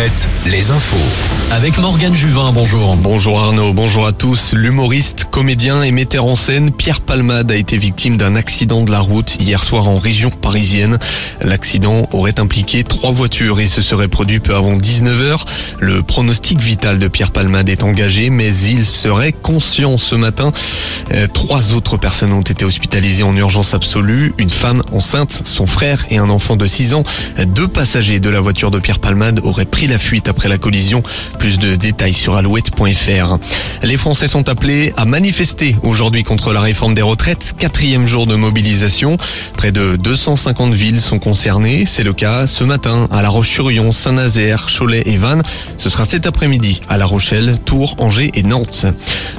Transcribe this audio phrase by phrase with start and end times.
[0.00, 0.96] Alouette, les infos.
[1.50, 2.96] Avec Morgane Juvin, bonjour.
[2.96, 4.54] Bonjour Arnaud, bonjour à tous.
[4.54, 9.00] L'humoriste, comédien et metteur en scène Pierre Palmade a été victime d'un accident de la
[9.00, 10.98] route hier soir en région parisienne.
[11.42, 15.40] L'accident aurait impliqué trois voitures et se serait produit peu avant 19h.
[15.80, 20.52] Le pronostic vital de Pierre Palmade est engagé, mais il serait conscient ce matin.
[21.12, 24.32] Euh, Trois autres personnes ont été hospitalisées en urgence absolue.
[24.38, 27.02] Une femme enceinte, son frère et un enfant de 6 ans.
[27.48, 31.02] Deux passagers de la voiture de Pierre Palmade auraient pris la fuite après la collision.
[31.38, 33.38] Plus de détails sur alouette.fr.
[33.82, 37.54] Les Français sont appelés à manifester aujourd'hui contre la réforme des retraites.
[37.58, 39.16] Quatrième jour de mobilisation.
[39.56, 41.86] Près de 250 villes sont concernées.
[41.86, 45.42] C'est le cas ce matin à La Roche-sur-Yon, Saint-Nazaire, Cholet et Vannes.
[45.76, 48.86] Ce sera cet après-midi à La Rochelle, Tours, Angers et Nantes.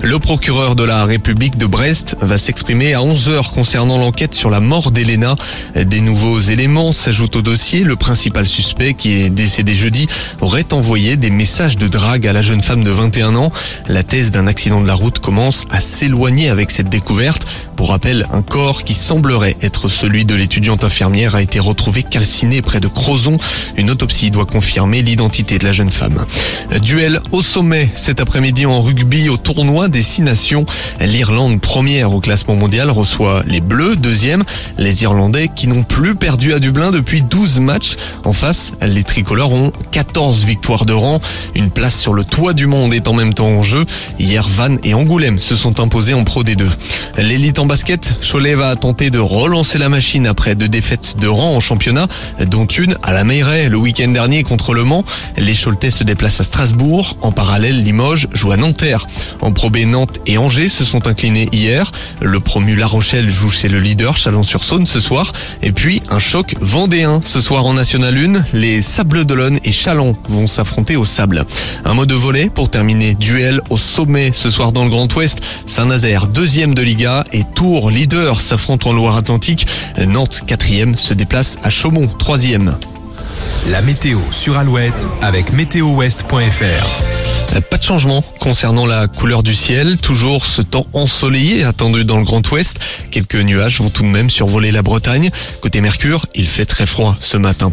[0.01, 4.59] Le procureur de la République de Brest va s'exprimer à 11h concernant l'enquête sur la
[4.59, 5.35] mort d'Elena.
[5.75, 7.83] Des nouveaux éléments s'ajoutent au dossier.
[7.83, 10.07] Le principal suspect, qui est décédé jeudi,
[10.41, 13.51] aurait envoyé des messages de drague à la jeune femme de 21 ans.
[13.87, 17.45] La thèse d'un accident de la route commence à s'éloigner avec cette découverte.
[17.75, 22.61] Pour rappel, un corps qui semblerait être celui de l'étudiante infirmière a été retrouvé calciné
[22.61, 23.37] près de Crozon.
[23.77, 26.25] Une autopsie doit confirmer l'identité de la jeune femme.
[26.81, 30.65] Duel au sommet cet après-midi en rugby au tournoi des Six Nations.
[30.99, 34.43] L'Irlande première au classement mondial reçoit les Bleus deuxième.
[34.77, 37.95] Les Irlandais qui n'ont plus perdu à Dublin depuis 12 matchs.
[38.23, 41.19] En face, les tricolores ont 14 victoires de rang.
[41.55, 43.85] Une place sur le toit du monde est en même temps en jeu.
[44.19, 46.65] Hier, Vannes et Angoulême se sont imposés en Pro D2.
[47.17, 51.55] L'élite en basket, Cholet va tenter de relancer la machine après deux défaites de rang
[51.55, 52.07] en championnat,
[52.47, 55.03] dont une à la Meilleray le week-end dernier contre Le Mans.
[55.37, 57.17] Les Choletais se déplacent à Strasbourg.
[57.21, 59.05] En parallèle, Limoges joue à Nanterre.
[59.41, 61.91] En Pro B, Nantes et Angers se sont inclinés hier.
[62.21, 65.31] Le promu La Rochelle joue chez le leader Chalon-sur-Saône ce soir.
[65.61, 68.43] Et puis, un choc vendéen ce soir en National 1.
[68.53, 71.45] Les Sables d'Olonne et Chalon vont s'affronter au sable.
[71.85, 73.15] Un mot de volet pour terminer.
[73.15, 75.39] Duel au sommet ce soir dans le Grand Ouest.
[75.65, 79.67] Saint-Nazaire, deuxième de Liga et Tours, leader, s'affrontent en Loire-Atlantique.
[80.07, 82.75] Nantes, quatrième, se déplace à Chaumont, troisième.
[83.69, 87.61] La météo sur Alouette avec météowest.fr.
[87.69, 89.97] Pas de changement concernant la couleur du ciel.
[89.97, 92.79] Toujours ce temps ensoleillé attendu dans le Grand Ouest.
[93.11, 95.31] Quelques nuages vont tout de même survoler la Bretagne.
[95.59, 97.69] Côté Mercure, il fait très froid ce matin.